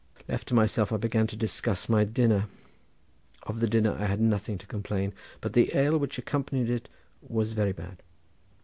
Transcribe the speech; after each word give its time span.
Left 0.27 0.47
to 0.47 0.55
myself 0.55 0.91
I 0.91 0.97
began 0.97 1.27
to 1.27 1.35
discuss 1.35 1.87
my 1.87 2.05
dinner. 2.05 2.47
Of 3.43 3.59
the 3.59 3.67
dinner 3.67 3.91
I 3.99 4.07
had 4.07 4.19
nothing 4.19 4.57
to 4.57 4.65
complain, 4.65 5.13
but 5.41 5.53
the 5.53 5.75
ale 5.77 5.95
which 5.99 6.17
accompanied 6.17 6.71
it 6.71 6.89
was 7.21 7.53
very 7.53 7.71
bad. 7.71 8.01